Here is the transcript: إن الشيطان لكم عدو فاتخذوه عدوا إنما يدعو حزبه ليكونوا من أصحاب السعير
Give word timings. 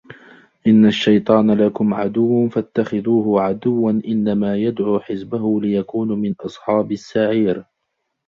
إن 0.67 0.85
الشيطان 0.85 1.51
لكم 1.51 1.93
عدو 1.93 2.49
فاتخذوه 2.49 3.41
عدوا 3.41 3.91
إنما 3.91 4.57
يدعو 4.57 4.99
حزبه 4.99 5.61
ليكونوا 5.61 6.15
من 6.15 6.35
أصحاب 6.39 6.91
السعير 6.91 7.63